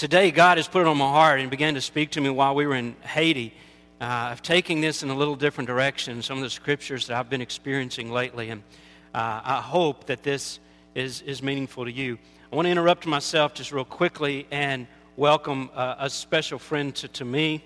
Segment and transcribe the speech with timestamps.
[0.00, 2.54] Today, God has put it on my heart and began to speak to me while
[2.54, 3.52] we were in Haiti
[4.00, 7.28] uh, of taking this in a little different direction, some of the scriptures that I've
[7.28, 8.48] been experiencing lately.
[8.48, 8.62] And
[9.14, 10.58] uh, I hope that this
[10.94, 12.16] is, is meaningful to you.
[12.50, 14.86] I want to interrupt myself just real quickly and
[15.18, 17.62] welcome uh, a special friend to, to me.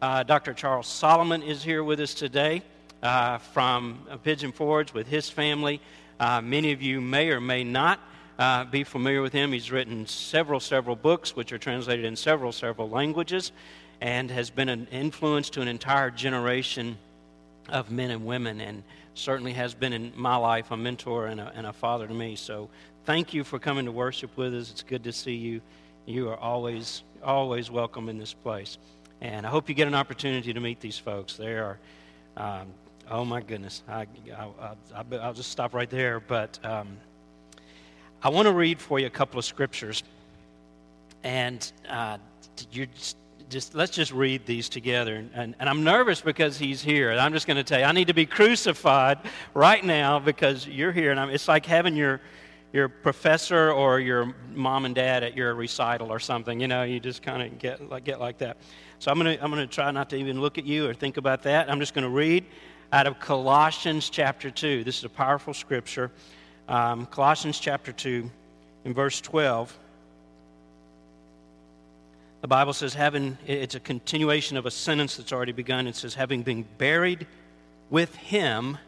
[0.00, 0.54] Uh, Dr.
[0.54, 2.62] Charles Solomon is here with us today
[3.04, 5.80] uh, from Pigeon Forge with his family.
[6.18, 8.00] Uh, many of you may or may not
[8.42, 9.52] uh, be familiar with him.
[9.52, 13.52] He's written several, several books, which are translated in several, several languages,
[14.00, 16.98] and has been an influence to an entire generation
[17.68, 18.82] of men and women, and
[19.14, 22.34] certainly has been in my life a mentor and a, and a father to me.
[22.34, 22.68] So
[23.04, 24.72] thank you for coming to worship with us.
[24.72, 25.60] It's good to see you.
[26.06, 28.76] You are always, always welcome in this place.
[29.20, 31.36] And I hope you get an opportunity to meet these folks.
[31.36, 31.78] They are,
[32.36, 32.66] um,
[33.08, 36.18] oh my goodness, I, I, I, will just stop right there.
[36.18, 36.96] But um,
[38.24, 40.04] I want to read for you a couple of scriptures.
[41.24, 42.18] And uh,
[42.70, 43.16] you just,
[43.50, 45.24] just, let's just read these together.
[45.34, 47.10] And, and I'm nervous because he's here.
[47.10, 49.18] And I'm just going to tell you, I need to be crucified
[49.54, 51.10] right now because you're here.
[51.10, 52.20] And I'm, it's like having your
[52.72, 56.58] your professor or your mom and dad at your recital or something.
[56.58, 58.56] You know, you just kind of get like get like that.
[58.98, 61.42] So I'm gonna I'm gonna try not to even look at you or think about
[61.42, 61.70] that.
[61.70, 62.46] I'm just gonna read
[62.90, 64.84] out of Colossians chapter two.
[64.84, 66.10] This is a powerful scripture.
[66.72, 68.30] Um, Colossians chapter two,
[68.86, 69.78] in verse 12.
[72.40, 75.86] The Bible says, having, it's a continuation of a sentence that's already begun.
[75.86, 77.26] It says, having been buried
[77.90, 78.78] with him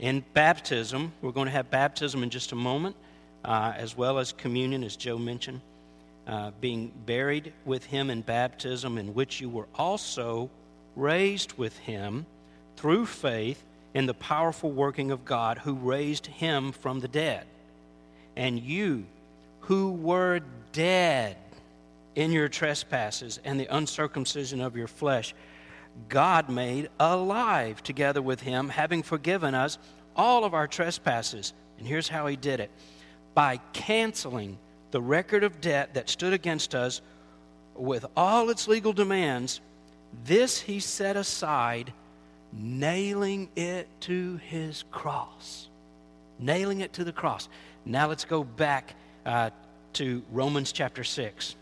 [0.00, 1.12] in baptism.
[1.22, 2.96] We're going to have baptism in just a moment,
[3.44, 5.60] uh, as well as communion, as Joe mentioned.
[6.26, 10.50] Uh, being buried with him in baptism, in which you were also
[10.96, 12.26] raised with him
[12.74, 13.62] through faith
[13.96, 17.46] in the powerful working of God who raised him from the dead.
[18.36, 19.06] And you,
[19.60, 20.40] who were
[20.72, 21.38] dead
[22.14, 25.34] in your trespasses and the uncircumcision of your flesh,
[26.10, 29.78] God made alive together with him, having forgiven us
[30.14, 31.54] all of our trespasses.
[31.78, 32.70] And here's how he did it
[33.32, 34.58] by canceling
[34.90, 37.00] the record of debt that stood against us
[37.74, 39.62] with all its legal demands.
[40.22, 41.94] This he set aside,
[42.52, 45.68] nailing it to his cross.
[46.38, 47.48] Nailing it to the cross.
[47.84, 49.50] Now let's go back uh,
[49.94, 51.56] to Romans chapter 6.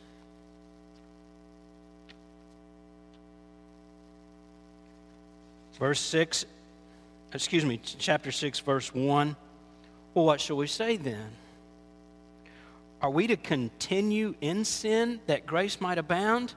[5.79, 6.45] Verse 6,
[7.33, 9.37] excuse me, chapter 6, verse 1.
[10.15, 11.33] Well, what shall we say then?
[13.03, 16.55] Are we to continue in sin that grace might abound?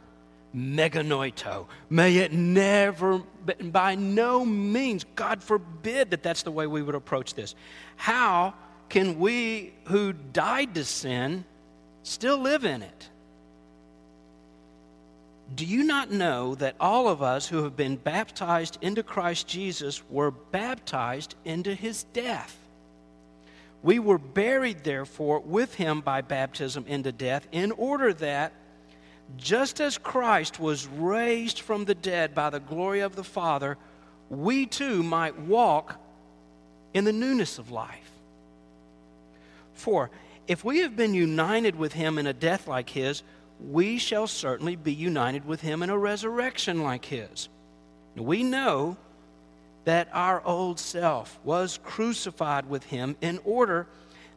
[0.53, 1.68] Me genoito.
[1.90, 3.19] May it never,
[3.62, 7.53] by no means, God forbid that that's the way we would approach this.
[7.96, 8.53] How
[8.90, 11.44] can we who died to sin
[12.03, 13.09] still live in it?
[15.53, 20.02] Do you not know that all of us who have been baptized into Christ Jesus
[20.09, 22.58] were baptized into his death?
[23.81, 28.52] We were buried, therefore, with him by baptism into death, in order that,
[29.35, 33.77] just as Christ was raised from the dead by the glory of the Father,
[34.29, 35.99] we too might walk
[36.93, 38.11] in the newness of life.
[39.73, 40.09] For
[40.47, 43.21] if we have been united with him in a death like his,
[43.59, 47.49] we shall certainly be united with him in a resurrection like his.
[48.16, 48.97] We know
[49.85, 53.87] that our old self was crucified with him in order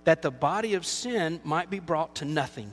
[0.04, 2.72] that the body of sin might be brought to nothing,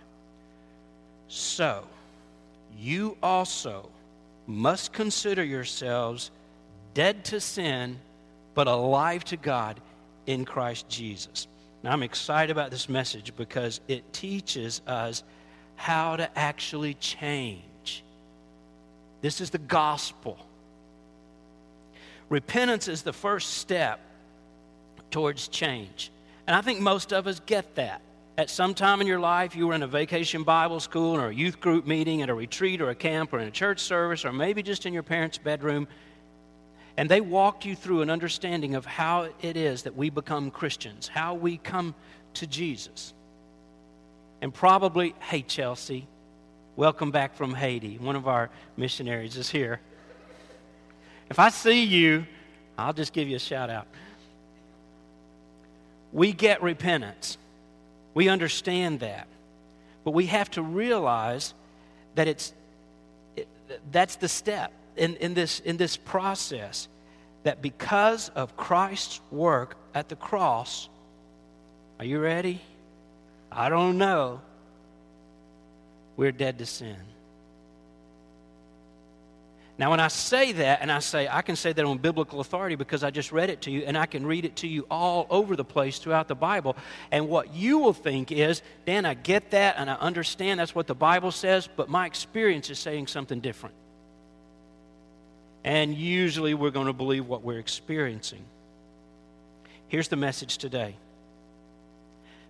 [1.33, 1.87] So,
[2.77, 3.89] you also
[4.47, 6.29] must consider yourselves
[6.93, 7.99] dead to sin,
[8.53, 9.79] but alive to God
[10.25, 11.47] in Christ Jesus.
[11.83, 15.23] Now, I'm excited about this message because it teaches us
[15.77, 18.03] how to actually change.
[19.21, 20.37] This is the gospel.
[22.27, 24.01] Repentance is the first step
[25.11, 26.11] towards change.
[26.45, 28.01] And I think most of us get that.
[28.41, 31.31] At some time in your life, you were in a vacation Bible school or a
[31.31, 34.33] youth group meeting, at a retreat or a camp or in a church service, or
[34.33, 35.87] maybe just in your parents' bedroom,
[36.97, 41.07] and they walked you through an understanding of how it is that we become Christians,
[41.07, 41.93] how we come
[42.33, 43.13] to Jesus.
[44.41, 46.07] and probably, hey, Chelsea,
[46.75, 47.97] welcome back from Haiti.
[47.99, 49.79] One of our missionaries is here.
[51.29, 52.25] If I see you,
[52.77, 53.87] I'll just give you a shout out.
[56.11, 57.37] We get repentance.
[58.13, 59.27] We understand that.
[60.03, 61.53] But we have to realize
[62.15, 62.53] that it's
[63.35, 63.47] it,
[63.91, 66.87] that's the step in, in, this, in this process
[67.43, 70.89] that because of Christ's work at the cross,
[71.99, 72.61] are you ready?
[73.51, 74.41] I don't know.
[76.17, 76.97] We're dead to sin.
[79.81, 82.75] Now, when I say that, and I say I can say that on biblical authority
[82.75, 85.25] because I just read it to you, and I can read it to you all
[85.31, 86.77] over the place throughout the Bible.
[87.09, 90.85] And what you will think is, Dan, I get that and I understand that's what
[90.85, 93.73] the Bible says, but my experience is saying something different.
[95.63, 98.45] And usually we're going to believe what we're experiencing.
[99.87, 100.93] Here's the message today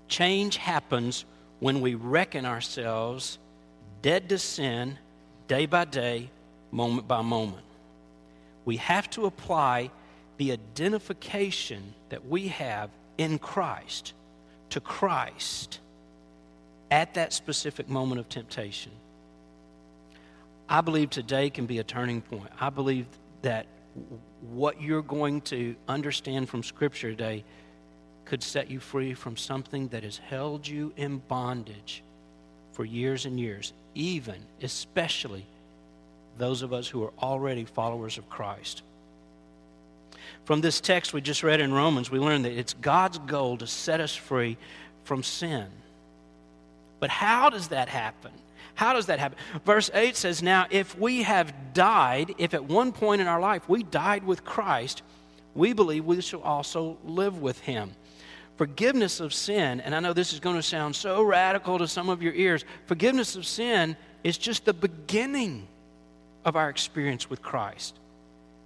[0.09, 1.23] change happens
[1.61, 3.39] when we reckon ourselves
[4.01, 4.97] dead to sin
[5.47, 6.29] day by day
[6.71, 7.63] moment by moment.
[8.65, 9.91] We have to apply
[10.37, 14.13] the identification that we have in Christ
[14.69, 15.79] to Christ
[16.89, 18.91] at that specific moment of temptation.
[20.67, 22.49] I believe today can be a turning point.
[22.59, 23.05] I believe
[23.41, 23.65] that
[24.51, 27.43] what you're going to understand from Scripture today
[28.25, 32.03] could set you free from something that has held you in bondage
[32.71, 35.45] for years and years, even, especially,
[36.41, 38.81] those of us who are already followers of Christ.
[40.43, 43.67] From this text we just read in Romans, we learn that it's God's goal to
[43.67, 44.57] set us free
[45.03, 45.67] from sin.
[46.99, 48.31] But how does that happen?
[48.73, 49.37] How does that happen?
[49.65, 53.69] Verse 8 says, Now, if we have died, if at one point in our life
[53.69, 55.03] we died with Christ,
[55.53, 57.91] we believe we shall also live with him.
[58.57, 62.09] Forgiveness of sin, and I know this is going to sound so radical to some
[62.09, 65.67] of your ears, forgiveness of sin is just the beginning
[66.45, 67.95] of our experience with Christ.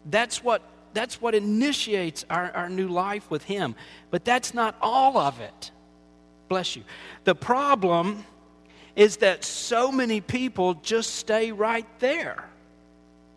[0.09, 0.61] That's what,
[0.93, 3.75] that's what initiates our, our new life with Him.
[4.11, 5.71] But that's not all of it.
[6.47, 6.83] Bless you.
[7.23, 8.23] The problem
[8.95, 12.45] is that so many people just stay right there.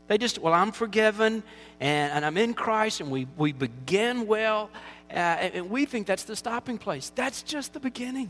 [0.06, 1.42] They just, well, I'm forgiven
[1.80, 4.70] and, and I'm in Christ and we, we begin well.
[5.10, 7.10] Uh, and, and we think that's the stopping place.
[7.14, 8.28] That's just the beginning.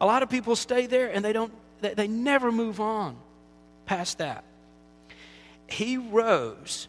[0.00, 3.16] A lot of people stay there and they don't, they, they never move on
[3.86, 4.44] past that.
[5.68, 6.88] He rose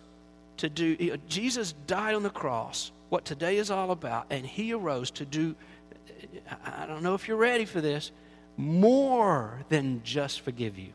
[0.58, 5.12] to do, Jesus died on the cross, what today is all about, and he arose
[5.12, 5.56] to do,
[6.66, 8.12] I don't know if you're ready for this,
[8.58, 10.94] more than just forgive you.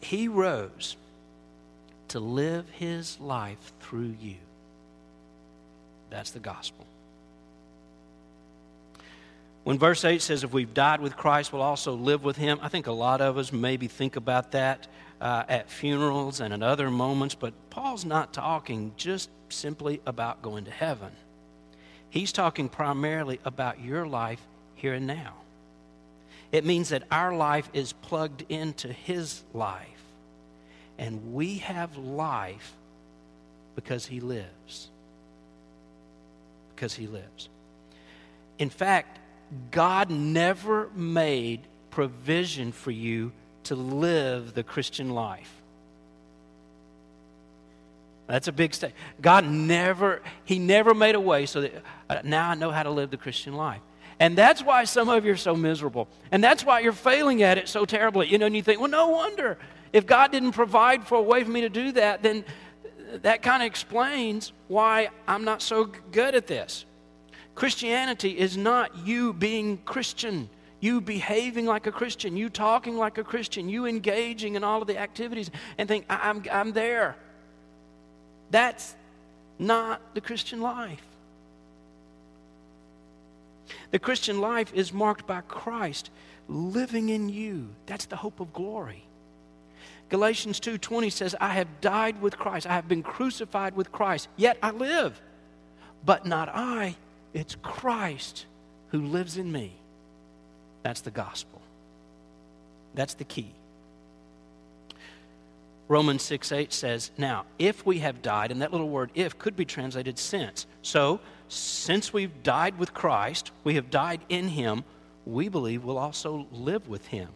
[0.00, 0.96] He rose
[2.08, 4.36] to live his life through you.
[6.10, 6.86] That's the gospel.
[9.66, 12.68] When verse 8 says, if we've died with Christ, we'll also live with him, I
[12.68, 14.86] think a lot of us maybe think about that
[15.20, 20.66] uh, at funerals and at other moments, but Paul's not talking just simply about going
[20.66, 21.10] to heaven.
[22.08, 24.40] He's talking primarily about your life
[24.76, 25.32] here and now.
[26.52, 30.04] It means that our life is plugged into his life,
[30.96, 32.72] and we have life
[33.74, 34.90] because he lives.
[36.76, 37.48] Because he lives.
[38.60, 39.18] In fact,
[39.70, 41.60] God never made
[41.90, 43.32] provision for you
[43.64, 45.52] to live the Christian life.
[48.26, 48.92] That's a big step.
[49.20, 51.72] God never, He never made a way so that
[52.10, 53.80] uh, now I know how to live the Christian life.
[54.18, 56.08] And that's why some of you are so miserable.
[56.32, 58.28] And that's why you're failing at it so terribly.
[58.28, 59.58] You know, and you think, well, no wonder.
[59.92, 62.44] If God didn't provide for a way for me to do that, then
[63.22, 66.84] that kind of explains why I'm not so good at this.
[67.56, 73.24] Christianity is not you being Christian, you behaving like a Christian, you talking like a
[73.24, 77.16] Christian, you engaging in all of the activities and think, I'm, I'm there.
[78.50, 78.94] That's
[79.58, 81.00] not the Christian life.
[83.90, 86.10] The Christian life is marked by Christ
[86.48, 87.70] living in you.
[87.86, 89.02] That's the hope of glory.
[90.10, 92.66] Galatians 2:20 says, "I have died with Christ.
[92.66, 95.20] I have been crucified with Christ, yet I live.
[96.04, 96.94] But not I,
[97.36, 98.46] it's Christ
[98.92, 99.72] who lives in me.
[100.82, 101.60] That's the gospel.
[102.94, 103.52] That's the key.
[105.86, 109.54] Romans 6 8 says, Now, if we have died, and that little word if could
[109.54, 110.66] be translated since.
[110.80, 114.82] So, since we've died with Christ, we have died in him,
[115.26, 117.28] we believe we'll also live with him.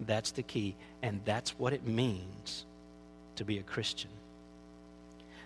[0.00, 2.66] That's the key, and that's what it means
[3.36, 4.10] to be a Christian.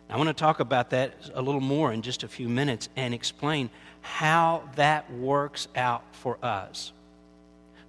[0.08, 3.14] I want to talk about that a little more in just a few minutes and
[3.14, 3.70] explain
[4.02, 6.92] how that works out for us.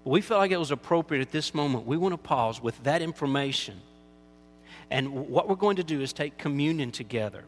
[0.03, 1.85] But we felt like it was appropriate at this moment.
[1.85, 3.81] We want to pause with that information.
[4.89, 7.43] And what we're going to do is take communion together.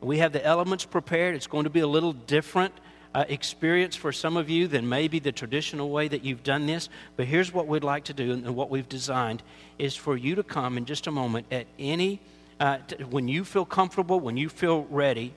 [0.00, 1.34] We have the elements prepared.
[1.34, 2.72] It's going to be a little different
[3.14, 6.88] uh, experience for some of you than maybe the traditional way that you've done this.
[7.16, 9.42] But here's what we'd like to do and what we've designed
[9.78, 12.20] is for you to come in just a moment at any,
[12.60, 15.34] uh, t- when you feel comfortable, when you feel ready,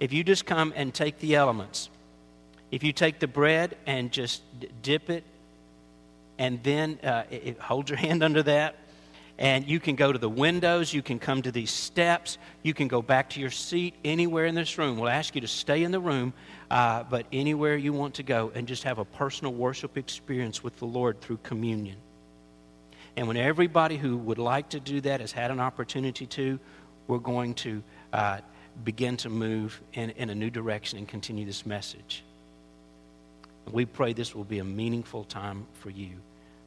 [0.00, 1.88] if you just come and take the elements.
[2.70, 5.24] If you take the bread and just d- dip it
[6.38, 8.76] and then uh, it, hold your hand under that
[9.38, 12.88] and you can go to the windows, you can come to these steps, you can
[12.88, 14.98] go back to your seat anywhere in this room.
[14.98, 16.32] We'll ask you to stay in the room,
[16.70, 20.76] uh, but anywhere you want to go and just have a personal worship experience with
[20.78, 21.96] the Lord through communion.
[23.16, 26.58] And when everybody who would like to do that has had an opportunity to,
[27.08, 28.38] we're going to uh,
[28.84, 32.24] begin to move in, in a new direction and continue this message.
[33.70, 36.10] We pray this will be a meaningful time for you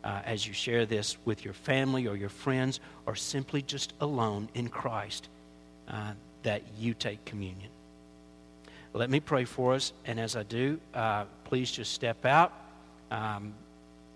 [0.03, 4.49] uh, as you share this with your family or your friends or simply just alone
[4.53, 5.27] in Christ
[5.89, 6.11] uh,
[6.43, 7.69] that you take communion.
[8.93, 12.53] Let me pray for us, and as I do, uh, please just step out.
[13.11, 13.53] Um,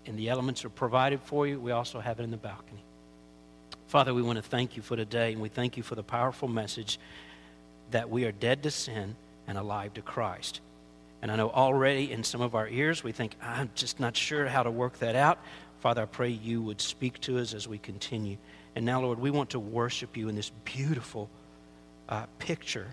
[0.06, 1.60] and the elements are provided for you.
[1.60, 2.82] We also have it in the balcony.
[3.88, 6.48] Father, we want to thank you for today, and we thank you for the powerful
[6.48, 6.98] message
[7.90, 9.16] that we are dead to sin
[9.48, 10.60] and alive to Christ.
[11.22, 14.46] And I know already in some of our ears, we think, I'm just not sure
[14.46, 15.38] how to work that out.
[15.80, 18.36] Father, I pray you would speak to us as we continue.
[18.76, 21.28] And now, Lord, we want to worship you in this beautiful
[22.08, 22.86] uh, picture,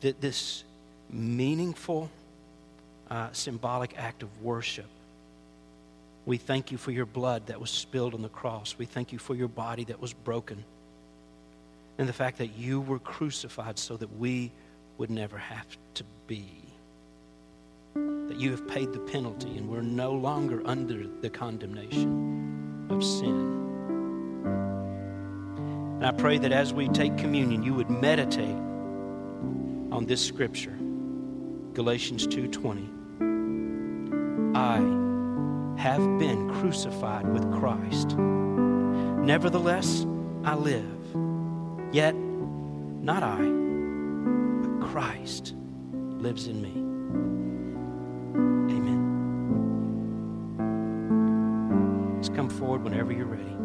[0.00, 0.64] that this
[1.10, 2.10] meaningful,
[3.10, 4.86] uh, symbolic act of worship.
[6.26, 8.76] We thank you for your blood that was spilled on the cross.
[8.78, 10.64] We thank you for your body that was broken.
[11.98, 14.50] And the fact that you were crucified so that we
[14.98, 16.64] would never have to be
[17.94, 23.52] that you have paid the penalty and we're no longer under the condemnation of sin.
[25.96, 28.56] And I pray that as we take communion, you would meditate
[29.92, 30.76] on this scripture,
[31.74, 32.90] Galatians 2:20.
[34.56, 35.13] I
[35.76, 38.16] have been crucified with Christ.
[38.16, 40.06] Nevertheless,
[40.44, 40.84] I live.
[41.92, 43.38] Yet not I,
[44.62, 45.54] but Christ
[46.18, 46.72] lives in me.
[48.74, 49.00] Amen.
[52.20, 53.63] Just come forward whenever you're ready.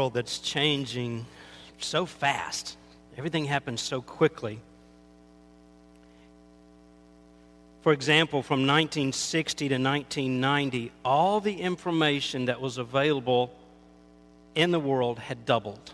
[0.00, 1.26] World that's changing
[1.76, 2.78] so fast.
[3.18, 4.58] Everything happens so quickly.
[7.82, 13.52] For example, from 1960 to 1990, all the information that was available
[14.54, 15.92] in the world had doubled.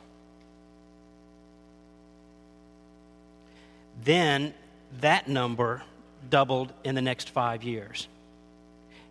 [4.04, 4.54] Then
[5.00, 5.82] that number
[6.30, 8.06] doubled in the next five years.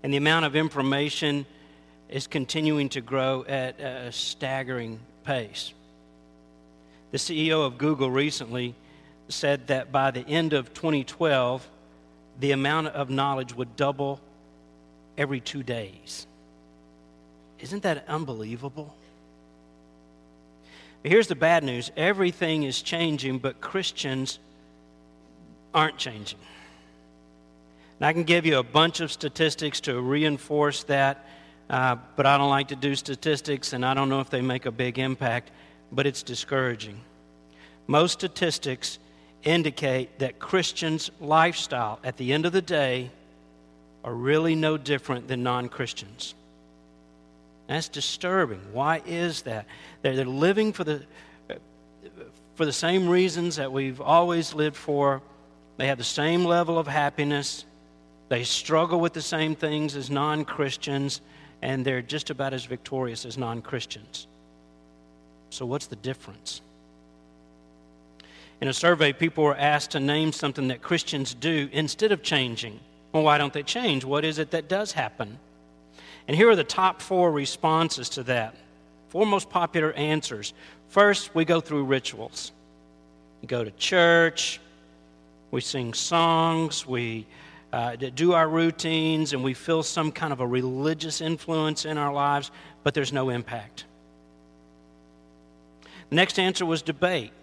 [0.03, 1.45] And the amount of information
[2.09, 5.73] is continuing to grow at a staggering pace.
[7.11, 8.75] The CEO of Google recently
[9.29, 11.67] said that by the end of 2012,
[12.39, 14.19] the amount of knowledge would double
[15.17, 16.27] every two days.
[17.59, 18.93] Isn't that unbelievable?
[21.03, 24.39] here's the bad news everything is changing, but Christians
[25.73, 26.39] aren't changing.
[27.99, 31.25] And I can give you a bunch of statistics to reinforce that,
[31.69, 34.65] uh, but I don't like to do statistics, and I don't know if they make
[34.65, 35.51] a big impact,
[35.91, 36.99] but it's discouraging.
[37.87, 38.99] Most statistics
[39.43, 43.11] indicate that Christians' lifestyle at the end of the day
[44.03, 46.35] are really no different than non Christians.
[47.67, 48.61] That's disturbing.
[48.73, 49.65] Why is that?
[50.01, 51.03] They're, they're living for the,
[52.53, 55.21] for the same reasons that we've always lived for.
[55.77, 57.65] They have the same level of happiness.
[58.29, 61.21] They struggle with the same things as non Christians,
[61.65, 64.27] and they're just about as victorious as non Christians.
[65.49, 66.61] So, what's the difference?
[68.61, 72.79] In a survey, people were asked to name something that Christians do instead of changing.
[73.11, 74.05] Well, why don't they change?
[74.05, 75.39] What is it that does happen?
[76.27, 78.55] And here are the top four responses to that.
[79.09, 80.53] Four most popular answers.
[80.89, 82.51] First, we go through rituals.
[83.41, 84.59] We go to church,
[85.49, 87.25] we sing songs, we
[87.75, 92.13] uh, do our routines, and we feel some kind of a religious influence in our
[92.13, 92.49] lives,
[92.83, 93.83] but there's no impact.
[96.09, 97.33] The next answer was debate.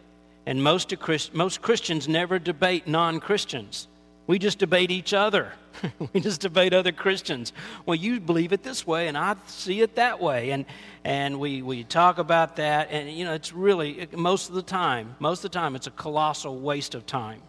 [0.46, 0.94] And most,
[1.34, 3.88] most Christians never debate non Christians.
[4.26, 5.52] We just debate each other.
[6.14, 7.52] we just debate other Christians.
[7.84, 10.52] Well, you believe it this way, and I see it that way.
[10.52, 10.64] And,
[11.04, 12.88] and we, we talk about that.
[12.90, 15.92] And, you know, it's really, most of the time, most of the time, it's a
[15.92, 17.42] colossal waste of time.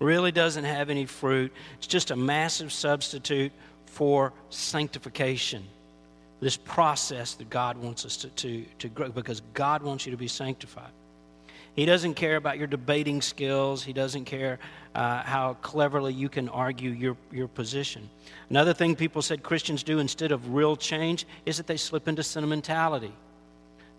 [0.00, 1.52] Really doesn't have any fruit.
[1.78, 3.52] It's just a massive substitute
[3.86, 5.62] for sanctification.
[6.40, 10.16] This process that God wants us to, to, to grow, because God wants you to
[10.16, 10.90] be sanctified.
[11.76, 13.84] He doesn't care about your debating skills.
[13.84, 14.58] He doesn't care
[14.94, 18.08] uh, how cleverly you can argue your, your position.
[18.48, 22.22] Another thing people said Christians do instead of real change is that they slip into
[22.22, 23.12] sentimentality.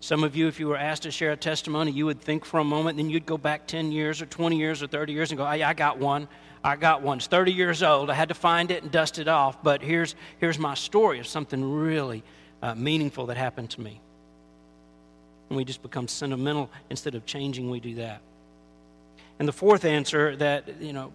[0.02, 2.58] Some of you, if you were asked to share a testimony, you would think for
[2.58, 5.38] a moment, then you'd go back 10 years or 20 years or 30 years and
[5.38, 6.26] go, hey, I got one.
[6.64, 7.18] I got one.
[7.18, 8.10] It's 30 years old.
[8.10, 11.28] I had to find it and dust it off, but here's, here's my story of
[11.28, 12.24] something really
[12.62, 14.00] uh, meaningful that happened to me.
[15.48, 18.22] And we just become sentimental instead of changing, we do that.
[19.38, 21.12] And the fourth answer that, you know,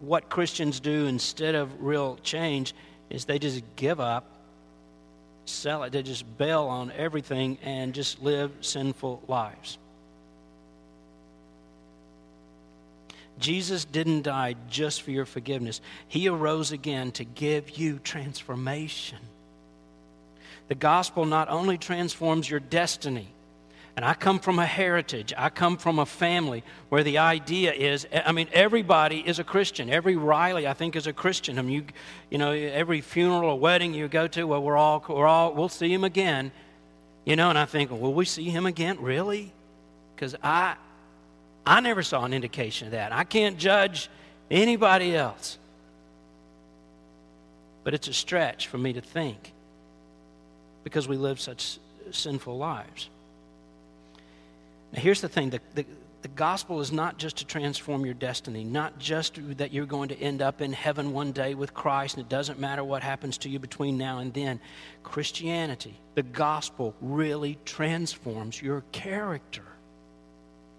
[0.00, 2.74] what Christians do instead of real change
[3.10, 4.37] is they just give up,
[5.48, 9.78] sell it, they just bail on everything and just live sinful lives.
[13.38, 15.80] Jesus didn't die just for your forgiveness.
[16.08, 19.18] He arose again to give you transformation.
[20.68, 23.28] The gospel not only transforms your destiny,
[23.98, 28.06] and I come from a heritage, I come from a family where the idea is
[28.14, 29.90] I mean, everybody is a Christian.
[29.90, 31.58] Every Riley, I think, is a Christian.
[31.58, 31.84] I mean, you,
[32.30, 35.68] you know, every funeral or wedding you go to, well, we're all, we're all, we'll
[35.68, 36.52] see him again.
[37.24, 38.98] You know, and I think, will we see him again?
[39.00, 39.52] Really?
[40.14, 40.76] Because I,
[41.66, 43.10] I never saw an indication of that.
[43.10, 44.08] I can't judge
[44.48, 45.58] anybody else.
[47.82, 49.52] But it's a stretch for me to think
[50.84, 51.80] because we live such
[52.12, 53.10] sinful lives.
[54.92, 55.84] Now, here's the thing the, the,
[56.22, 60.18] the, gospel is not just to transform your destiny, not just that you're going to
[60.18, 63.48] end up in heaven one day with Christ and it doesn't matter what happens to
[63.48, 64.60] you between now and then.
[65.02, 69.64] Christianity, the gospel, really transforms your character,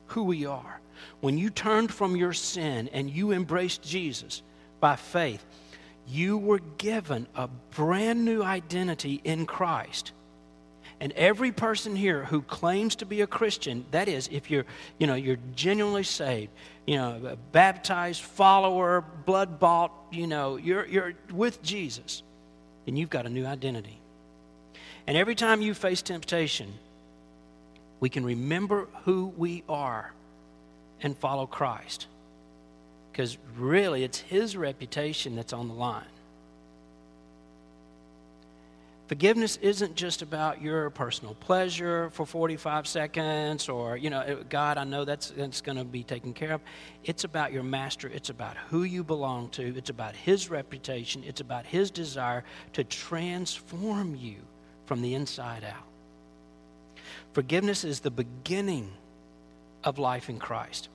[0.08, 0.80] who we are.
[1.22, 4.42] When you turned from your sin and you embraced Jesus
[4.80, 5.46] by faith,
[6.08, 10.12] you were given a brand new identity in Christ
[11.00, 14.66] and every person here who claims to be a Christian, that is, if you're,
[14.98, 16.52] you know, you're genuinely saved,
[16.86, 22.22] you know, baptized follower, blood bought, you know, you're, you're with Jesus,
[22.86, 23.98] then you've got a new identity.
[25.08, 26.74] And every time you face temptation,
[28.00, 30.12] we can remember who we are
[31.02, 32.08] and follow Christ.
[33.12, 36.04] Because really, it's his reputation that's on the line.
[39.10, 44.78] Forgiveness isn't just about your personal pleasure for 45 seconds or, you know, oh, God,
[44.78, 46.62] I know that's, that's going to be taken care of.
[47.04, 48.08] It's about your master.
[48.08, 49.76] It's about who you belong to.
[49.76, 51.24] It's about his reputation.
[51.26, 52.44] It's about his desire
[52.74, 54.36] to transform you
[54.86, 55.88] from the inside out.
[57.34, 58.92] Forgiveness is the beginning
[59.84, 60.88] of life in Christ.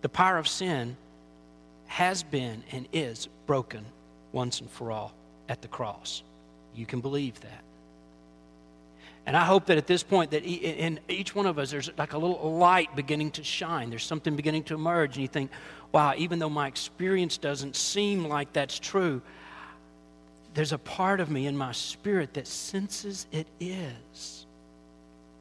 [0.00, 0.96] The power of sin
[1.86, 3.84] has been and is broken
[4.32, 5.12] once and for all
[5.50, 6.22] at the cross.
[6.78, 7.64] You can believe that.
[9.26, 12.14] And I hope that at this point, that in each one of us, there's like
[12.14, 13.90] a little light beginning to shine.
[13.90, 15.50] There's something beginning to emerge, and you think,
[15.92, 19.20] wow, even though my experience doesn't seem like that's true,
[20.54, 24.46] there's a part of me in my spirit that senses it is.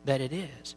[0.03, 0.75] That it is.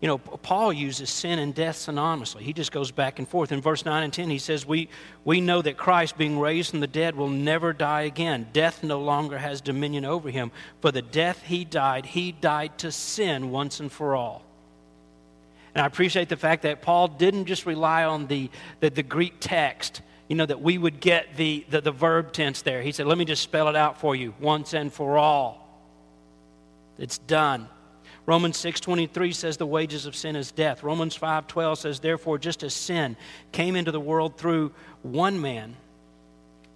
[0.00, 2.40] You know, Paul uses sin and death synonymously.
[2.40, 3.52] He just goes back and forth.
[3.52, 4.88] In verse 9 and 10, he says, we,
[5.24, 8.48] we know that Christ, being raised from the dead, will never die again.
[8.52, 10.52] Death no longer has dominion over him.
[10.82, 14.44] For the death he died, he died to sin once and for all.
[15.74, 19.34] And I appreciate the fact that Paul didn't just rely on the, the, the Greek
[19.40, 22.82] text, you know, that we would get the, the, the verb tense there.
[22.82, 25.60] He said, let me just spell it out for you once and for all.
[26.98, 27.68] It's done.
[28.26, 30.82] Romans 6:23 says the wages of sin is death.
[30.82, 33.16] Romans 5:12 says therefore just as sin
[33.52, 35.76] came into the world through one man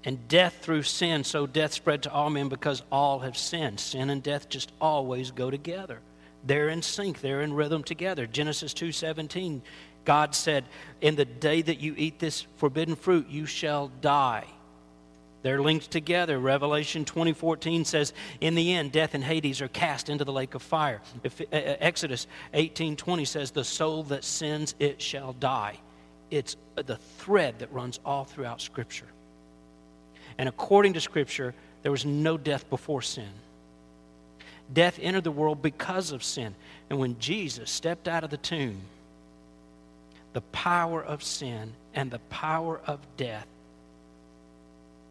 [0.05, 3.81] and death through sin so death spread to all men because all have sinned.
[3.81, 6.01] Sin and death just always go together.
[6.45, 8.27] They're in sync, they're in rhythm together.
[8.27, 9.63] Genesis 2:17
[10.05, 10.65] God said,
[11.01, 14.47] "In the day that you eat this forbidden fruit, you shall die."
[15.43, 16.39] They're linked together.
[16.39, 20.63] Revelation 20:14 says, "In the end, death and Hades are cast into the lake of
[20.63, 25.79] fire." If, uh, uh Exodus 18:20 says, "The soul that sins, it shall die."
[26.31, 29.09] It's the thread that runs all throughout Scripture.
[30.37, 33.31] And according to Scripture, there was no death before sin.
[34.73, 36.55] Death entered the world because of sin.
[36.91, 38.83] And when Jesus stepped out of the tomb,
[40.35, 43.47] the power of sin and the power of death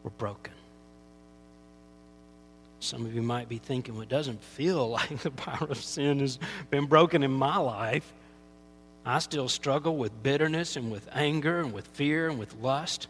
[0.07, 0.53] were broken.
[2.79, 6.19] Some of you might be thinking, well, it doesn't feel like the power of sin
[6.19, 6.39] has
[6.69, 8.13] been broken in my life.
[9.05, 13.07] I still struggle with bitterness and with anger and with fear and with lust.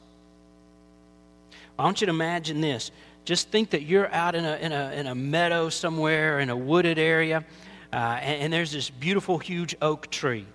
[1.77, 2.89] I want you to imagine this.
[3.25, 6.57] Just think that you're out in a, in a, in a meadow somewhere, in a
[6.57, 7.45] wooded area,
[7.93, 10.47] uh, and, and there's this beautiful, huge oak tree.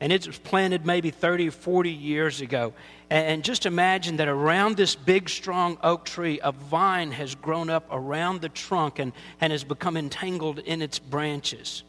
[0.00, 2.72] And it was planted maybe 30 or 40 years ago.
[3.10, 7.88] And just imagine that around this big, strong oak tree, a vine has grown up
[7.90, 11.82] around the trunk and, and has become entangled in its branches.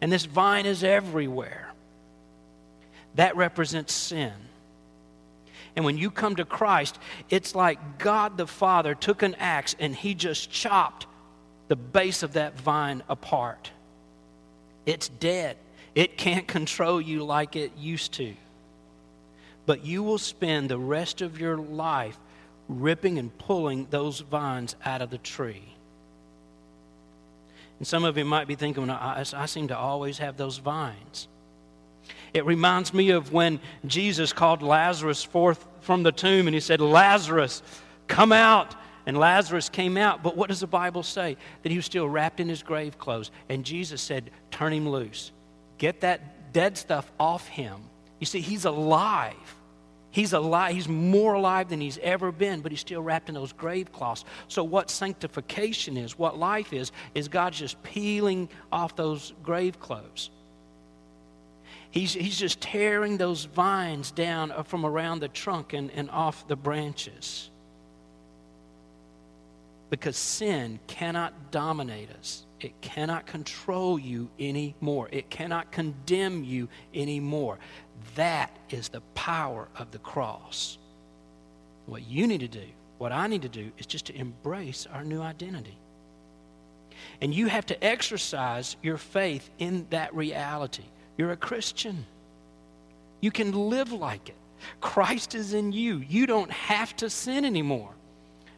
[0.00, 1.72] And this vine is everywhere.
[3.14, 4.32] That represents sin.
[5.76, 6.98] And when you come to Christ,
[7.30, 11.06] it's like God the Father took an axe and he just chopped
[11.68, 13.70] the base of that vine apart.
[14.86, 15.56] It's dead.
[15.94, 18.34] It can't control you like it used to.
[19.66, 22.18] But you will spend the rest of your life
[22.68, 25.62] ripping and pulling those vines out of the tree.
[27.78, 31.28] And some of you might be thinking, I, I seem to always have those vines.
[32.34, 36.80] It reminds me of when Jesus called Lazarus forth from the tomb and he said,
[36.80, 37.62] Lazarus,
[38.08, 38.74] come out.
[39.04, 40.22] And Lazarus came out.
[40.22, 41.36] But what does the Bible say?
[41.62, 43.32] That he was still wrapped in his grave clothes.
[43.48, 45.32] And Jesus said, Turn him loose.
[45.78, 47.80] Get that dead stuff off him.
[48.22, 49.56] You see, he's alive.
[50.12, 50.76] He's alive.
[50.76, 54.24] He's more alive than he's ever been, but he's still wrapped in those grave cloths.
[54.46, 60.30] So, what sanctification is, what life is, is God just peeling off those grave clothes.
[61.90, 66.46] He's, he's just tearing those vines down uh, from around the trunk and, and off
[66.46, 67.50] the branches.
[69.90, 72.46] Because sin cannot dominate us.
[72.62, 75.08] It cannot control you anymore.
[75.10, 77.58] It cannot condemn you anymore.
[78.14, 80.78] That is the power of the cross.
[81.86, 82.66] What you need to do,
[82.98, 85.76] what I need to do, is just to embrace our new identity.
[87.20, 90.84] And you have to exercise your faith in that reality.
[91.16, 92.06] You're a Christian.
[93.20, 94.36] You can live like it.
[94.80, 95.98] Christ is in you.
[95.98, 97.90] You don't have to sin anymore.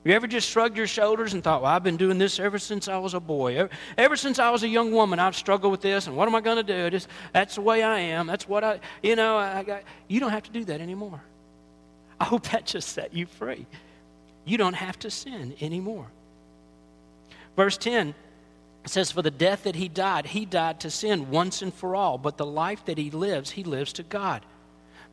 [0.05, 2.89] You ever just shrugged your shoulders and thought, well, I've been doing this ever since
[2.89, 3.57] I was a boy.
[3.57, 6.35] Ever, ever since I was a young woman, I've struggled with this, and what am
[6.35, 6.91] I going to do?
[6.91, 8.27] Just, that's the way I am.
[8.27, 9.83] That's what I, you know, I got.
[10.07, 11.23] You don't have to do that anymore.
[12.21, 13.67] I hope that just set you free.
[14.45, 16.07] You don't have to sin anymore.
[17.57, 18.15] Verse 10
[18.85, 22.19] says, For the death that he died, he died to sin once and for all,
[22.19, 24.45] but the life that he lives, he lives to God.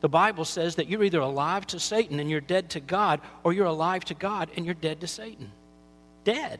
[0.02, 3.52] The Bible says that you're either alive to Satan and you're dead to God, or
[3.52, 5.50] you're alive to God and you're dead to Satan.
[6.24, 6.58] Dead.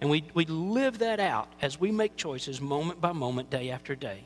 [0.00, 3.94] And we, we live that out as we make choices moment by moment, day after
[3.94, 4.24] day.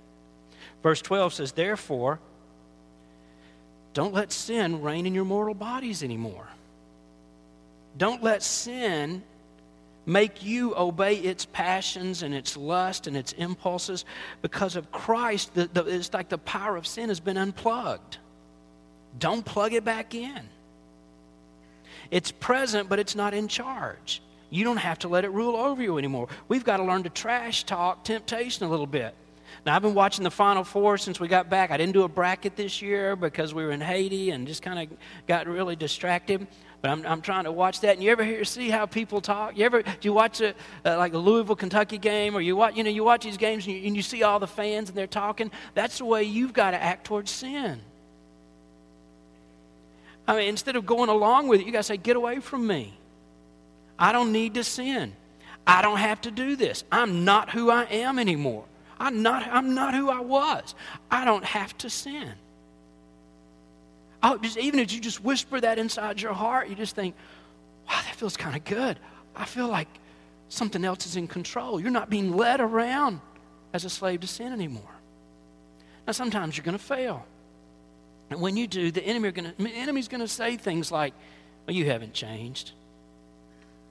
[0.83, 2.19] Verse 12 says, Therefore,
[3.95, 6.49] don't let sin reign in your mortal bodies anymore.
[7.97, 9.23] Don't let sin
[10.09, 14.07] make you obey its passions and its lust and its impulses.
[14.41, 18.17] Because of Christ, the, the, it's like the power of sin has been unplugged.
[19.19, 20.49] Don't plug it back in.
[22.11, 24.23] It's present, but it's not in charge.
[24.49, 26.29] You don't have to let it rule over you anymore.
[26.49, 29.15] We've got to learn to trash talk temptation a little bit.
[29.67, 31.71] Now, I've been watching the Final Four since we got back.
[31.71, 34.91] I didn't do a bracket this year because we were in Haiti and just kind
[34.91, 36.47] of got really distracted.
[36.81, 37.95] But I'm, I'm trying to watch that.
[37.95, 39.59] And you ever hear, see how people talk?
[39.59, 42.77] You ever, do you watch a, uh, like a Louisville, Kentucky game or you watch,
[42.77, 44.97] you know, you watch these games and you, and you see all the fans and
[44.97, 45.51] they're talking?
[45.75, 47.81] That's the way you've got to act towards sin.
[50.27, 52.67] I mean, instead of going along with it, you got to say, get away from
[52.67, 52.97] me.
[53.99, 55.15] I don't need to sin.
[55.67, 56.85] I don't have to do this.
[56.93, 58.65] I'm not who I am anymore.
[59.01, 60.75] I'm not, I'm not who I was.
[61.11, 62.33] I don't have to sin.
[64.23, 67.15] Oh, just, even if you just whisper that inside your heart, you just think,
[67.89, 68.99] wow, that feels kind of good.
[69.37, 69.89] I feel like
[70.49, 71.81] something else is in control.
[71.81, 73.21] You're not being led around
[73.73, 74.83] as a slave to sin anymore.
[76.07, 77.25] Now, sometimes you're going to fail.
[78.31, 81.15] And when you do, the enemy gonna, enemy's going to say things like,
[81.67, 82.73] well, you haven't changed.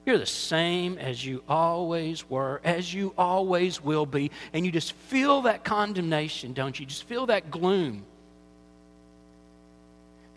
[0.04, 4.30] You're the same as you always were, as you always will be.
[4.52, 6.86] And you just feel that condemnation, don't you?
[6.86, 8.04] Just feel that gloom.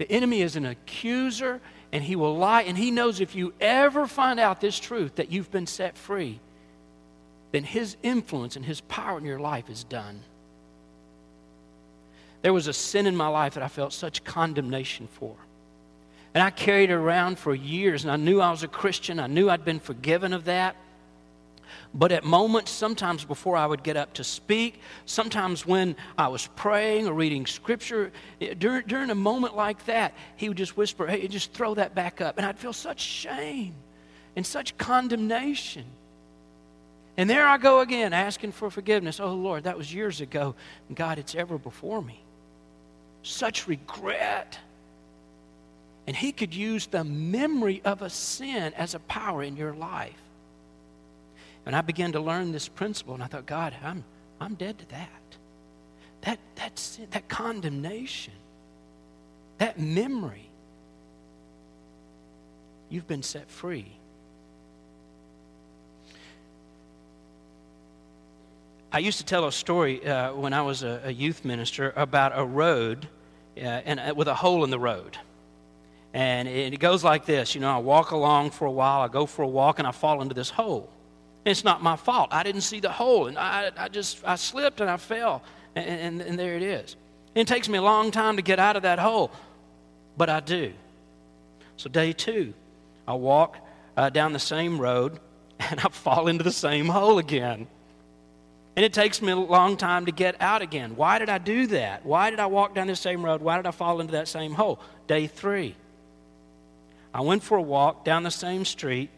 [0.01, 1.61] The enemy is an accuser
[1.91, 2.63] and he will lie.
[2.63, 6.39] And he knows if you ever find out this truth that you've been set free,
[7.51, 10.21] then his influence and his power in your life is done.
[12.41, 15.35] There was a sin in my life that I felt such condemnation for.
[16.33, 19.19] And I carried it around for years, and I knew I was a Christian.
[19.19, 20.77] I knew I'd been forgiven of that.
[21.93, 26.47] But at moments, sometimes before I would get up to speak, sometimes when I was
[26.55, 31.07] praying or reading scripture, eh, during, during a moment like that, he would just whisper,
[31.07, 32.37] Hey, just throw that back up.
[32.37, 33.73] And I'd feel such shame
[34.35, 35.85] and such condemnation.
[37.17, 39.19] And there I go again, asking for forgiveness.
[39.19, 40.55] Oh, Lord, that was years ago.
[40.93, 42.21] God, it's ever before me.
[43.23, 44.57] Such regret.
[46.07, 50.15] And He could use the memory of a sin as a power in your life.
[51.65, 54.03] And I began to learn this principle, and I thought, God, I'm,
[54.39, 55.09] I'm dead to that.
[56.21, 58.33] That, that, sin, that condemnation,
[59.57, 60.49] that memory.
[62.89, 63.91] You've been set free.
[68.93, 72.33] I used to tell a story uh, when I was a, a, youth minister about
[72.35, 73.07] a road
[73.55, 75.17] uh, and, uh, with a hole in the road.
[76.13, 79.07] And it, it goes like this you know, I walk along for a while, I
[79.07, 80.89] go for a walk, and I fall into this hole.
[81.43, 82.29] It's not my fault.
[82.31, 85.41] I didn't see the hole, and I, I just I slipped and I fell,
[85.75, 86.95] and, and, and there it is.
[87.33, 89.31] It takes me a long time to get out of that hole,
[90.17, 90.73] but I do.
[91.77, 92.53] So, day two,
[93.07, 93.57] I walk
[93.97, 95.19] uh, down the same road,
[95.59, 97.67] and I fall into the same hole again.
[98.75, 100.95] And it takes me a long time to get out again.
[100.95, 102.05] Why did I do that?
[102.05, 103.41] Why did I walk down the same road?
[103.41, 104.79] Why did I fall into that same hole?
[105.07, 105.75] Day three.
[107.13, 109.09] I went for a walk down the same street.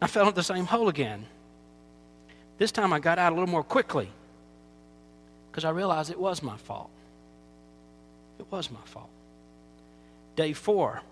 [0.00, 1.26] I fell into the same hole again.
[2.58, 4.10] This time I got out a little more quickly
[5.50, 6.90] because I realized it was my fault.
[8.38, 9.10] It was my fault.
[10.36, 11.02] Day four,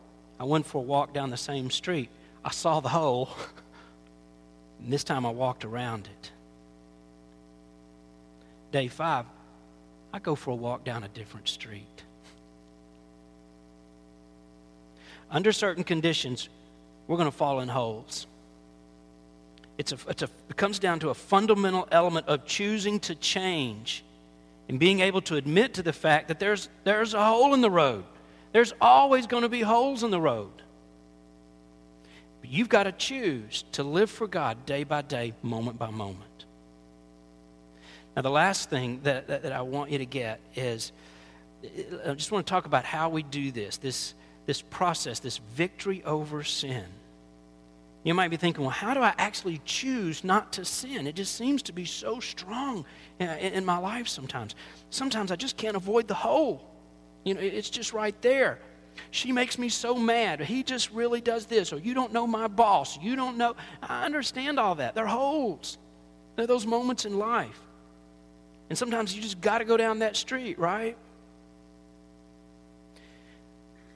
[0.41, 2.09] I went for a walk down the same street.
[2.45, 3.31] I saw the hole,
[4.81, 6.33] and this time I walked around it.
[8.71, 9.27] Day five,
[10.13, 12.03] I go for a walk down a different street.
[15.31, 16.49] Under certain conditions,
[17.07, 18.27] we're going to fall in holes.
[19.79, 24.05] It's a, it's a, it comes down to a fundamental element of choosing to change
[24.69, 27.71] and being able to admit to the fact that there's, there's a hole in the
[27.71, 28.05] road.
[28.53, 30.51] There's always going to be holes in the road.
[32.41, 36.25] But you've got to choose to live for God day by day, moment by moment.
[38.17, 40.93] Now, the last thing that, that, that I want you to get is
[42.07, 44.15] I just want to talk about how we do this, this,
[44.47, 46.85] this process, this victory over sin.
[48.05, 51.07] You might be thinking, well, how do I actually choose not to sin?
[51.07, 52.85] It just seems to be so strong
[53.19, 54.55] in, my life sometimes.
[54.91, 56.65] Sometimes I just can't avoid the hole.
[57.25, 58.61] You know, it's just right there.
[59.11, 60.41] She makes me so mad.
[60.41, 61.73] He just really does this.
[61.73, 62.99] Or you don't know my boss.
[63.01, 63.57] You don't know.
[63.83, 64.95] I understand all that.
[64.95, 65.79] They're holes.
[66.37, 67.61] They're those moments in life.
[68.69, 70.97] And sometimes you just got to go down that street, right?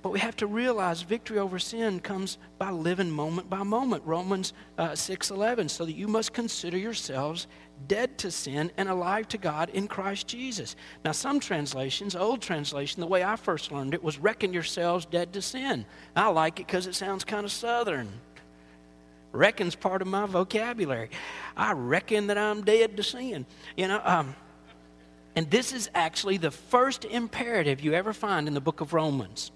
[0.03, 4.03] But we have to realize victory over sin comes by living moment by moment.
[4.05, 7.47] Romans uh, 6:11 so that you must consider yourselves
[7.87, 10.75] dead to sin and alive to God in Christ Jesus.
[11.05, 15.33] Now some translations, old translation, the way I first learned it was reckon yourselves dead
[15.35, 15.87] to sin.
[16.17, 18.09] I like it cuz it sounds kind of southern.
[19.31, 21.11] Reckon's part of my vocabulary.
[21.57, 23.47] I reckon that I'm dead to sin.
[23.77, 24.35] You know, um,
[25.37, 29.51] and this is actually the first imperative you ever find in the book of Romans.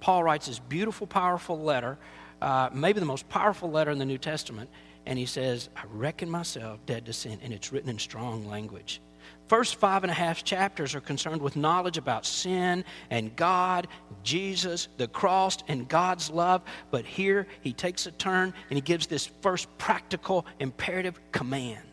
[0.00, 1.98] Paul writes this beautiful, powerful letter,
[2.40, 4.70] uh, maybe the most powerful letter in the New Testament,
[5.06, 9.00] and he says, I reckon myself dead to sin, and it's written in strong language.
[9.46, 13.88] First five and a half chapters are concerned with knowledge about sin and God,
[14.22, 16.62] Jesus, the cross, and God's love.
[16.90, 21.88] But here he takes a turn and he gives this first practical, imperative command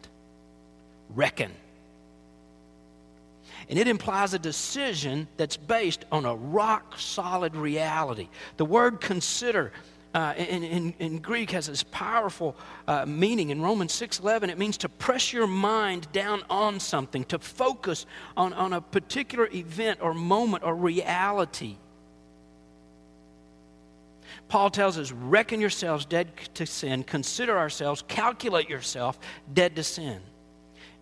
[1.09, 1.51] reckon.
[3.69, 8.29] And it implies a decision that's based on a rock solid reality.
[8.57, 9.71] The word consider
[10.13, 12.55] uh, in, in, in, Greek has this powerful
[12.87, 13.49] uh, meaning.
[13.49, 18.05] In Romans 6.11, it means to press your mind down on something, to focus
[18.37, 21.75] on, on a particular event or moment or reality.
[24.47, 29.19] Paul tells us, reckon yourselves dead to sin, consider ourselves, calculate yourself
[29.53, 30.21] dead to sin.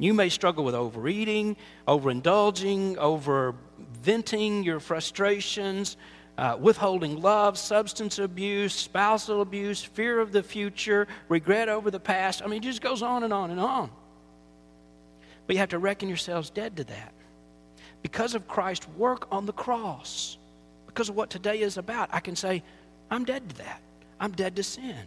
[0.04, 1.56] You may struggle with overeating,
[1.88, 3.56] overindulging, over
[4.02, 5.96] venting your frustrations,
[6.38, 12.42] uh, withholding love, substance abuse, spousal abuse, fear of the future, regret over the past.
[12.44, 13.90] I mean, it just goes on and on and on.
[15.48, 17.14] But you have to reckon yourselves dead to that.
[18.02, 20.38] Because of Christ's work on the cross,
[20.86, 22.62] because of what today is about, I can say,
[23.10, 23.82] I'm dead to that.
[24.20, 24.98] I'm dead to sin.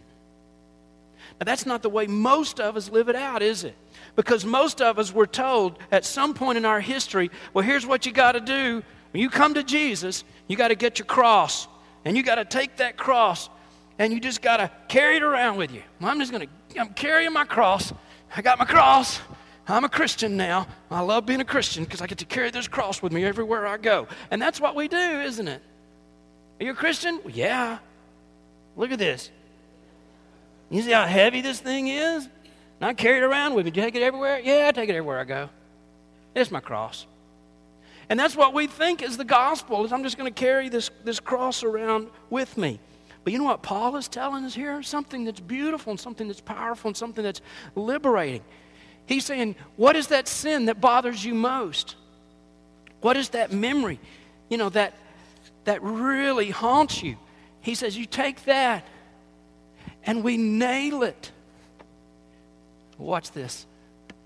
[1.39, 3.75] Now, that's not the way most of us live it out, is it?
[4.17, 8.05] Because most of us were told at some point in our history, well, here's what
[8.07, 8.83] you got to do.
[9.13, 11.67] When you come to Jesus, you got to get your cross,
[12.03, 13.47] and you got to take that cross,
[13.99, 15.83] and you just got to carry it around with you.
[16.01, 17.93] Well, I'm just going to, I'm carrying my cross.
[18.35, 19.21] I got my cross.
[19.67, 20.67] I'm a Christian now.
[20.89, 23.67] I love being a Christian because I get to carry this cross with me everywhere
[23.67, 24.07] I go.
[24.31, 25.61] And that's what we do, isn't it?
[26.59, 27.19] Are you a Christian?
[27.23, 27.77] Well, yeah.
[28.75, 29.29] Look at this.
[30.71, 32.27] You see how heavy this thing is?
[32.79, 33.71] And I carry it around with me.
[33.71, 34.39] Do you take it everywhere?
[34.39, 35.49] Yeah, I take it everywhere I go.
[36.35, 37.07] It's my cross.
[38.09, 40.89] And that's what we think is the gospel, is I'm just going to carry this,
[41.03, 42.79] this cross around with me.
[43.23, 44.81] But you know what Paul is telling us here?
[44.81, 47.41] Something that's beautiful and something that's powerful and something that's
[47.75, 48.43] liberating.
[49.05, 51.95] He's saying, What is that sin that bothers you most?
[53.01, 53.99] What is that memory,
[54.49, 54.93] you know, that,
[55.65, 57.17] that really haunts you?
[57.59, 58.85] He says, You take that
[60.03, 61.31] and we nail it.
[62.97, 63.65] Watch this.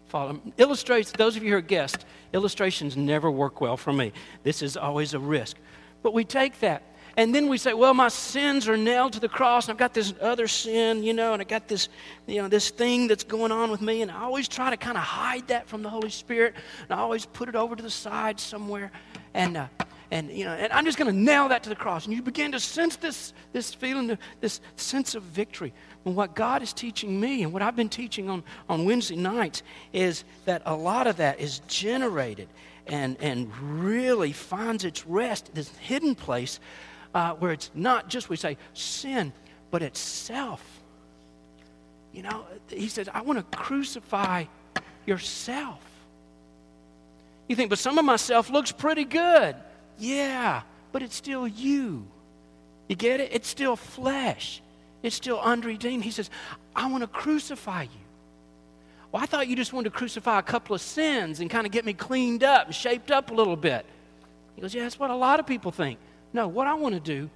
[0.07, 0.41] Follow.
[0.57, 4.11] Illustrates, those of you who are guests, illustrations never work well for me.
[4.43, 5.57] This is always a risk.
[6.03, 6.83] But we take that
[7.17, 9.93] and then we say, well, my sins are nailed to the cross, and I've got
[9.93, 11.89] this other sin, you know, and I got this,
[12.25, 14.97] you know, this thing that's going on with me, and I always try to kind
[14.97, 17.89] of hide that from the Holy Spirit, and I always put it over to the
[17.89, 18.91] side somewhere,
[19.33, 19.67] and uh,
[20.11, 22.21] and you know, and I'm just going to nail that to the cross, and you
[22.21, 25.73] begin to sense this this feeling, this sense of victory.
[26.05, 29.63] And what God is teaching me, and what I've been teaching on on Wednesday nights,
[29.93, 32.49] is that a lot of that is generated
[32.87, 36.59] and and really finds its rest, this hidden place
[37.13, 39.33] uh, where it's not just, we say, sin,
[39.69, 40.63] but it's self.
[42.13, 44.45] You know, he says, I want to crucify
[45.05, 45.79] yourself.
[47.47, 49.55] You think, but some of myself looks pretty good.
[50.01, 52.07] Yeah, but it's still you.
[52.87, 53.29] You get it?
[53.31, 54.59] It's still flesh.
[55.03, 56.03] It's still unredeemed.
[56.03, 56.31] He says,
[56.75, 57.89] I want to crucify you.
[59.11, 61.71] Well, I thought you just wanted to crucify a couple of sins and kind of
[61.71, 63.85] get me cleaned up and shaped up a little bit.
[64.55, 65.99] He goes, Yeah, that's what a lot of people think.
[66.33, 67.29] No, what I want to do,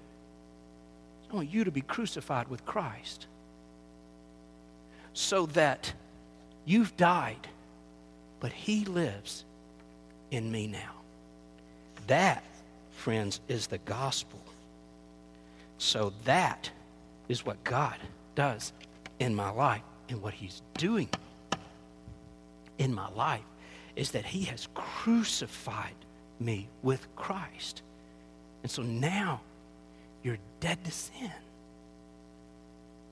[1.32, 3.28] I want you to be crucified with Christ
[5.14, 5.94] so that
[6.66, 7.48] you've died,
[8.40, 9.46] but He lives
[10.32, 10.96] in me now.
[12.08, 12.44] That,
[13.06, 14.40] friends, is the gospel.
[15.78, 16.72] So that
[17.30, 17.98] is what God
[18.34, 18.74] does
[19.20, 19.84] in my life.
[20.10, 21.08] And what He's doing
[22.80, 23.46] in my life
[23.96, 25.94] is that He has crucified
[26.40, 27.84] me with Christ.
[28.64, 29.40] And so now
[30.24, 31.32] you're dead to sin.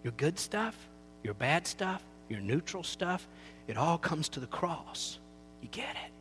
[0.03, 0.75] Your good stuff,
[1.23, 3.27] your bad stuff, your neutral stuff,
[3.67, 5.19] it all comes to the cross.
[5.61, 6.11] You get it?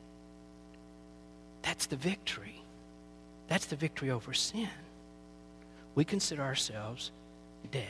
[1.62, 2.61] That's the victory.
[3.48, 4.68] That's the victory over sin.
[5.94, 7.10] We consider ourselves
[7.70, 7.86] dead.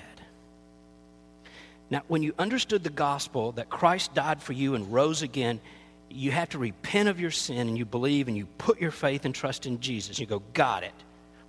[1.91, 5.61] Now, when you understood the gospel that Christ died for you and rose again,
[6.09, 9.25] you have to repent of your sin and you believe and you put your faith
[9.25, 10.19] and trust in Jesus.
[10.19, 10.95] You go, got it.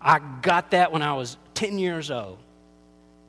[0.02, 2.38] I got that when I was 10 years old.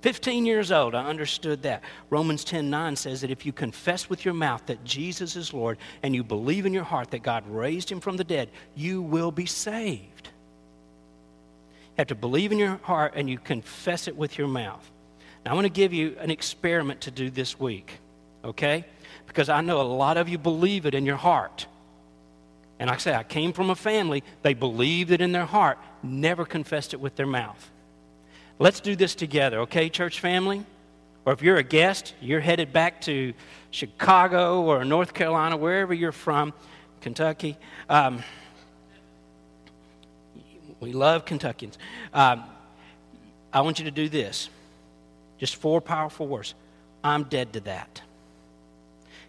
[0.02, 1.82] 15 years old, I understood that.
[2.10, 5.78] Romans 10 9 says that if you confess with your mouth that Jesus is Lord
[6.02, 9.30] and you believe in your heart that God raised him from the dead, you will
[9.30, 10.28] be saved.
[11.96, 14.90] Have to believe in your heart and you confess it with your mouth.
[15.44, 18.00] Now, I want to give you an experiment to do this week,
[18.44, 18.84] okay?
[19.26, 21.66] Because I know a lot of you believe it in your heart.
[22.78, 25.78] And like I say, I came from a family, they believed it in their heart,
[26.02, 27.70] never confessed it with their mouth.
[28.58, 30.64] Let's do this together, okay, church family?
[31.24, 33.32] Or if you're a guest, you're headed back to
[33.70, 36.52] Chicago or North Carolina, wherever you're from,
[37.00, 37.56] Kentucky.
[37.88, 38.22] Um,
[40.80, 41.78] we love Kentuckians.
[42.12, 42.44] Um,
[43.52, 44.48] I want you to do this.
[45.38, 46.54] Just four powerful words.
[47.02, 48.02] I'm dead to that.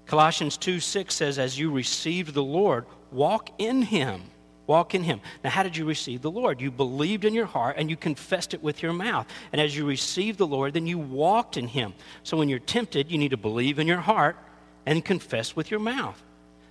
[0.05, 4.23] Colossians 2 6 says, As you received the Lord, walk in him.
[4.67, 5.21] Walk in him.
[5.43, 6.59] Now, how did you receive the Lord?
[6.59, 9.27] You believed in your heart and you confessed it with your mouth.
[9.51, 11.93] And as you received the Lord, then you walked in him.
[12.23, 14.37] So when you're tempted, you need to believe in your heart
[14.85, 16.21] and confess with your mouth.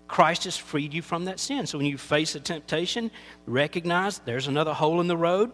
[0.09, 1.67] Christ has freed you from that sin.
[1.67, 3.11] So when you face a temptation,
[3.47, 5.53] recognize there's another hole in the road.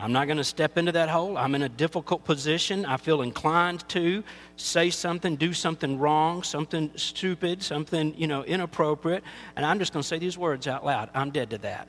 [0.00, 1.36] I'm not going to step into that hole.
[1.36, 2.86] I'm in a difficult position.
[2.86, 4.22] I feel inclined to
[4.54, 9.24] say something, do something wrong, something stupid, something, you know, inappropriate,
[9.56, 11.10] and I'm just going to say these words out loud.
[11.14, 11.88] I'm dead to that.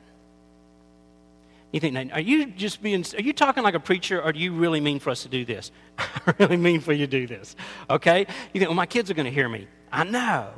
[1.72, 4.52] You think, are you just being, are you talking like a preacher or do you
[4.52, 5.70] really mean for us to do this?
[5.98, 7.54] I really mean for you to do this.
[7.88, 8.26] Okay?
[8.52, 9.68] You think, well, my kids are going to hear me.
[9.92, 10.48] I know.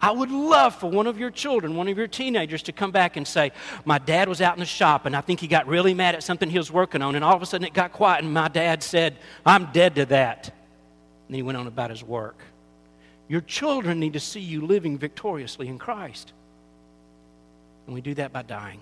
[0.00, 3.16] I would love for one of your children, one of your teenagers, to come back
[3.16, 3.52] and say,
[3.84, 6.22] My dad was out in the shop and I think he got really mad at
[6.22, 8.48] something he was working on, and all of a sudden it got quiet, and my
[8.48, 10.52] dad said, I'm dead to that.
[11.28, 12.38] And he went on about his work.
[13.28, 16.32] Your children need to see you living victoriously in Christ.
[17.86, 18.80] And we do that by dying.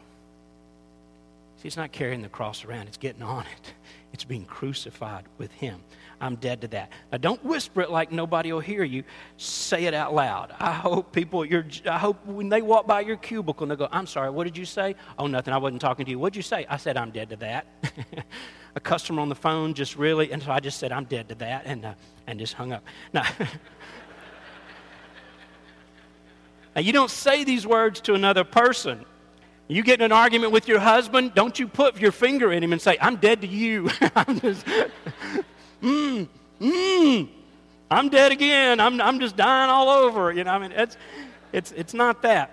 [1.59, 3.73] See, it's not carrying the cross around, it's getting on it.
[4.15, 5.81] It's being crucified with Him.
[6.21, 6.93] I'm dead to that.
[7.11, 9.03] Now, don't whisper it like nobody will hear you.
[9.39, 10.55] Say it out loud.
[10.61, 13.89] I hope people, you're, I hope when they walk by your cubicle and they go,
[13.91, 14.95] I'm sorry, what did you say?
[15.19, 15.53] Oh, nothing.
[15.53, 16.21] I wasn't talking to you.
[16.21, 16.65] What'd you say?
[16.71, 17.67] I said, I'm dead to that.
[18.77, 21.35] a customer on the phone just really, and so I just said, I'm dead to
[21.35, 21.95] that, and, uh,
[22.29, 22.85] and just hung up.
[23.13, 23.27] Now,
[26.77, 29.07] now, you don't say these words to another person.
[29.67, 32.73] You get in an argument with your husband, don't you put your finger in him
[32.73, 33.91] and say, I'm dead to you.
[34.15, 34.67] I'm just,
[35.83, 36.29] mm,
[36.61, 37.29] mm,
[37.91, 38.79] I'm dead again.
[38.79, 40.33] I'm, I'm just dying all over.
[40.33, 40.97] You know, I mean, it's,
[41.53, 42.51] it's, it's not that.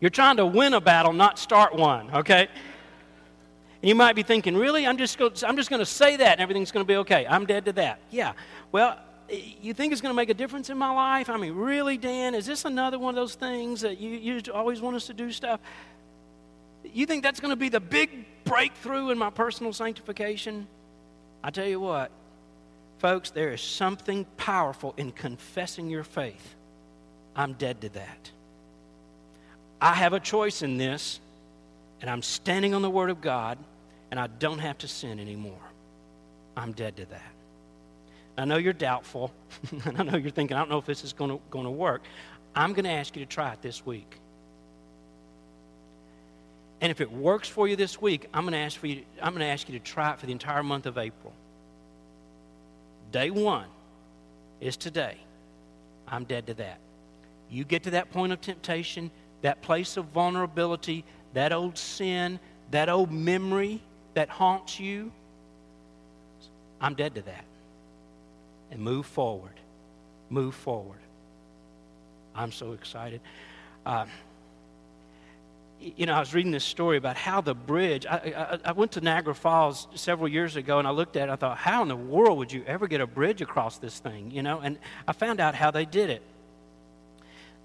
[0.00, 2.48] You're trying to win a battle, not start one, okay?
[3.80, 4.86] And you might be thinking, really?
[4.86, 7.26] I'm just, I'm just going to say that and everything's going to be okay.
[7.26, 8.00] I'm dead to that.
[8.10, 8.32] Yeah.
[8.72, 8.98] Well,
[9.30, 11.30] you think it's going to make a difference in my life?
[11.30, 12.34] I mean, really, Dan?
[12.34, 15.32] Is this another one of those things that you, you always want us to do
[15.32, 15.60] stuff?
[16.92, 18.10] You think that's going to be the big
[18.44, 20.66] breakthrough in my personal sanctification?
[21.42, 22.10] I tell you what,
[22.98, 26.54] folks, there is something powerful in confessing your faith.
[27.34, 28.30] I'm dead to that.
[29.80, 31.18] I have a choice in this,
[32.00, 33.58] and I'm standing on the Word of God
[34.12, 35.54] and I don't have to sin anymore.
[36.54, 37.32] I'm dead to that.
[38.36, 39.30] I know you're doubtful,
[39.84, 42.02] and I know you're thinking, I don't know if this is going to, work.
[42.54, 44.18] I'm going to ask you to try it this week.
[46.80, 49.32] And if it works for you this week, I'm going to ask for you, I'm
[49.32, 51.32] going to ask you to try it for the entire month of April.
[53.12, 53.66] Day one
[54.60, 55.18] is today.
[56.08, 56.78] I'm dead to that.
[57.50, 59.10] You get to that point of temptation,
[59.42, 61.04] that place of vulnerability,
[61.34, 63.82] that old sin, that old memory,
[64.14, 65.12] that haunts you,
[66.80, 67.44] I'm dead to that.
[68.72, 69.52] And move forward.
[70.30, 70.98] Move forward.
[72.34, 73.20] I'm so excited.
[73.86, 74.06] Uh,
[75.78, 78.06] you know, I was reading this story about how the bridge.
[78.06, 78.16] I,
[78.64, 81.32] I, I, went to Niagara Falls several years ago, and I looked at it.
[81.32, 84.30] I thought, how in the world would you ever get a bridge across this thing?
[84.30, 86.22] You know, and I found out how they did it.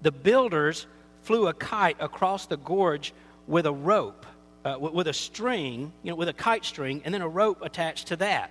[0.02, 0.86] The builders
[1.22, 3.14] flew a kite across the gorge
[3.46, 4.26] with a rope
[4.64, 7.62] uh, with, with a string, you know, with a kite string, and then a rope
[7.62, 8.50] attached to that.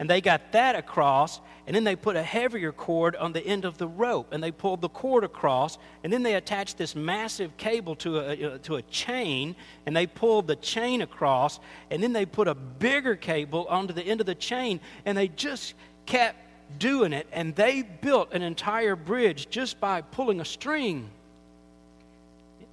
[0.00, 3.64] And they got that across, and then they put a heavier cord on the end
[3.64, 7.56] of the rope, and they pulled the cord across, and then they attached this massive
[7.56, 9.54] cable to a, uh, to a chain,
[9.86, 14.02] and they pulled the chain across, and then they put a bigger cable onto the
[14.02, 15.74] end of the chain, and they just
[16.06, 16.38] kept
[16.78, 21.08] doing it, and they built an entire bridge just by pulling a string.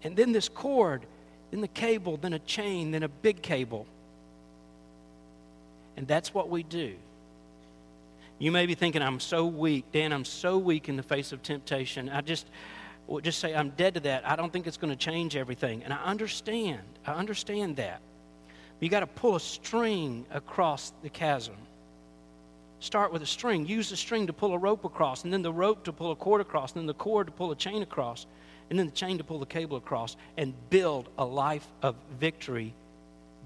[0.02, 1.06] And then this cord
[1.52, 3.86] then the cable, then a chain, then a big cable.
[5.96, 6.96] And that's what we do.
[8.40, 9.92] You may be thinking, I'm so weak.
[9.92, 12.10] Dan, I'm so weak in the face of temptation.
[12.10, 12.48] I just,
[13.08, 14.28] well, just say, I'm dead to that.
[14.30, 15.84] I don't think it's going to change everything.
[15.84, 16.82] And I understand.
[17.06, 18.02] I understand that.
[18.80, 21.56] You got to pull a string across the chasm.
[22.80, 23.66] Start with a string.
[23.66, 26.16] Use the string to pull a rope across, and then the rope to pull a
[26.16, 28.28] cord across, and then the cord to pull a chain across
[28.70, 32.74] and then the chain to pull the cable across and build a life of victory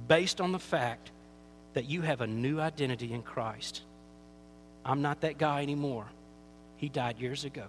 [0.08, 1.12] based on the fact
[1.74, 3.82] that you have a new identity in Christ.
[4.86, 6.06] I'm not that guy anymore.
[6.78, 7.66] He died years ago.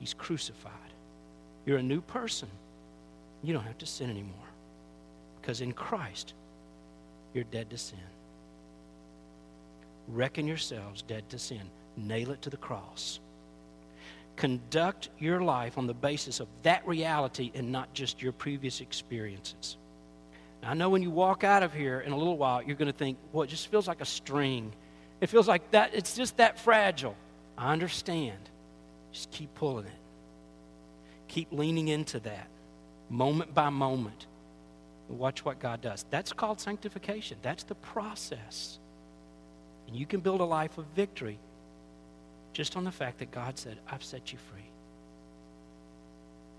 [0.00, 0.72] He's crucified.
[1.66, 2.48] You're a new person.
[3.42, 4.34] You don't have to sin anymore.
[5.40, 6.34] Because in Christ,
[7.32, 7.98] you're dead to sin.
[10.08, 11.62] Reckon yourselves dead to sin.
[11.96, 13.20] Nail it to the cross.
[14.36, 19.76] Conduct your life on the basis of that reality and not just your previous experiences.
[20.62, 22.90] Now, I know when you walk out of here in a little while, you're going
[22.90, 24.72] to think, well, it just feels like a string.
[25.24, 27.16] It feels like that, it's just that fragile.
[27.56, 28.36] I understand.
[29.10, 29.92] Just keep pulling it.
[31.28, 32.46] Keep leaning into that
[33.08, 34.26] moment by moment.
[35.08, 36.04] Watch what God does.
[36.10, 37.38] That's called sanctification.
[37.40, 38.78] That's the process.
[39.86, 41.38] And you can build a life of victory
[42.52, 44.68] just on the fact that God said, I've set you free.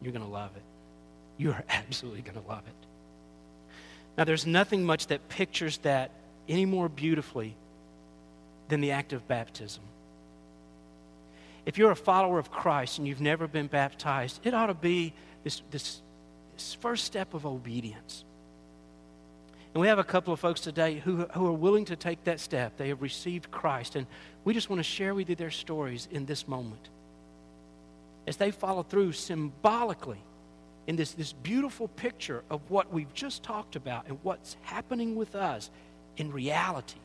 [0.01, 0.63] You're going to love it.
[1.38, 2.88] You are absolutely going to love it.
[4.18, 6.09] Now, there's nothing much that pictures that
[6.49, 7.55] any more beautifully
[8.68, 9.84] than the act of baptism.
[11.66, 15.13] If you're a follower of Christ and you've never been baptized, it ought to be
[15.43, 16.01] this, this,
[16.53, 18.24] this first step of obedience.
[19.74, 22.39] And we have a couple of folks today who, who are willing to take that
[22.39, 22.78] step.
[22.78, 23.95] They have received Christ.
[23.95, 24.07] And
[24.45, 26.89] we just want to share with you their stories in this moment.
[28.26, 30.20] As they follow through symbolically
[30.88, 35.36] in this, this beautiful picture of what we've just talked about and what's happening with
[35.36, 35.70] us
[36.16, 36.99] in reality.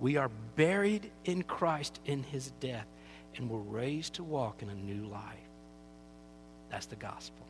[0.00, 2.86] We are buried in Christ in his death,
[3.36, 5.36] and we're raised to walk in a new life.
[6.70, 7.46] That's the gospel.